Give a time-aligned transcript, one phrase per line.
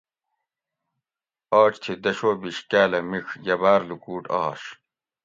[1.61, 4.61] آج تھی دش او بیش کاۤلہ میڄ یہ باۤر لوکوٹ آش